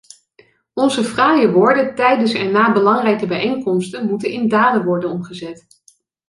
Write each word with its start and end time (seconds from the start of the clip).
Onze 0.73 1.03
fraaie 1.03 1.51
woorden 1.51 1.95
tijdens 1.95 2.33
en 2.33 2.51
na 2.51 2.73
belangrijke 2.73 3.25
bijeenkomsten 3.27 4.07
moeten 4.07 4.29
in 4.31 4.47
daden 4.47 4.83
worden 4.83 5.09
omgezet. 5.09 5.65